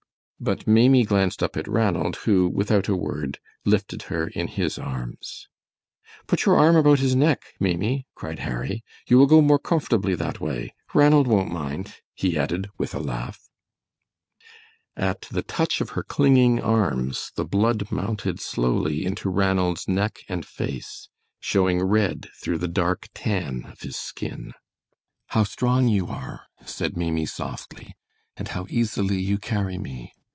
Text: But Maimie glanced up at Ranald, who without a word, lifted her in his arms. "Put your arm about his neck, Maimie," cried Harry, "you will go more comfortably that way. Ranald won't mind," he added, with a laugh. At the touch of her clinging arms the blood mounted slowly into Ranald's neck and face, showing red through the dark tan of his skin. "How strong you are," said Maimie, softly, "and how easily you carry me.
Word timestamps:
But 0.43 0.65
Maimie 0.65 1.03
glanced 1.03 1.43
up 1.43 1.55
at 1.55 1.67
Ranald, 1.67 2.15
who 2.15 2.49
without 2.49 2.87
a 2.87 2.95
word, 2.95 3.37
lifted 3.63 4.01
her 4.09 4.25
in 4.29 4.47
his 4.47 4.79
arms. 4.79 5.47
"Put 6.25 6.45
your 6.47 6.57
arm 6.57 6.75
about 6.75 6.97
his 6.97 7.15
neck, 7.15 7.53
Maimie," 7.59 8.07
cried 8.15 8.39
Harry, 8.39 8.83
"you 9.07 9.19
will 9.19 9.27
go 9.27 9.39
more 9.39 9.59
comfortably 9.59 10.15
that 10.15 10.39
way. 10.41 10.73
Ranald 10.95 11.27
won't 11.27 11.51
mind," 11.51 11.97
he 12.15 12.39
added, 12.39 12.71
with 12.79 12.95
a 12.95 12.99
laugh. 12.99 13.51
At 14.97 15.21
the 15.29 15.43
touch 15.43 15.79
of 15.79 15.91
her 15.91 16.01
clinging 16.01 16.59
arms 16.59 17.31
the 17.35 17.45
blood 17.45 17.91
mounted 17.91 18.39
slowly 18.41 19.05
into 19.05 19.29
Ranald's 19.29 19.87
neck 19.87 20.23
and 20.27 20.43
face, 20.43 21.07
showing 21.39 21.83
red 21.83 22.31
through 22.33 22.57
the 22.57 22.67
dark 22.67 23.09
tan 23.13 23.65
of 23.65 23.81
his 23.81 23.95
skin. 23.95 24.53
"How 25.27 25.43
strong 25.43 25.87
you 25.87 26.07
are," 26.07 26.47
said 26.65 26.97
Maimie, 26.97 27.27
softly, 27.27 27.93
"and 28.35 28.47
how 28.47 28.65
easily 28.71 29.19
you 29.19 29.37
carry 29.37 29.77
me. 29.77 30.13